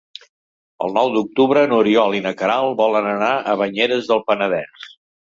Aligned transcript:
El 0.85 0.93
nou 0.93 1.09
d'octubre 1.15 1.65
n'Oriol 1.73 2.17
i 2.19 2.21
na 2.27 2.31
Queralt 2.39 2.73
volen 2.79 3.09
anar 3.11 3.27
a 3.51 3.53
Banyeres 3.59 4.09
del 4.13 4.23
Penedès. 4.31 4.89